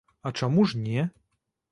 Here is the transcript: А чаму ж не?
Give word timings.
А 0.29 0.29
чаму 0.39 0.63
ж 0.71 0.81
не? 0.85 1.03